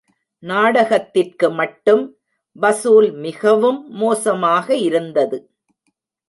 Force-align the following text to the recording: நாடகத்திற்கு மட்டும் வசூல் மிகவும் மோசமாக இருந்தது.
நாடகத்திற்கு 0.43 1.47
மட்டும் 1.51 2.01
வசூல் 2.55 3.09
மிகவும் 3.17 3.79
மோசமாக 3.93 4.75
இருந்தது. 4.77 5.39